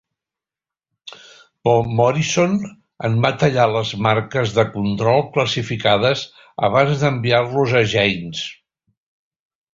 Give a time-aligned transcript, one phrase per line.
[1.99, 2.55] Morison
[3.09, 6.25] en va tallar les marques de control classificades
[6.71, 8.45] abans d'enviar-los a "Jane's".